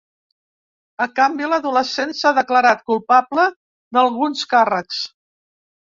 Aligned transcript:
A 1.05 1.07
canvi, 1.19 1.49
l’adolescent 1.51 2.15
s’ha 2.21 2.33
declarat 2.39 2.83
culpable 2.91 3.47
d’alguns 3.53 4.45
càrrecs. 4.57 5.09